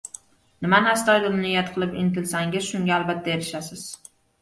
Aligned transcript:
•Nimani 0.65 0.89
astoydil 0.93 1.35
niyat 1.43 1.71
qilib 1.77 1.95
intilsangiz, 2.07 2.69
shunga 2.73 2.99
albatta 3.01 3.37
erishasiz. 3.39 3.89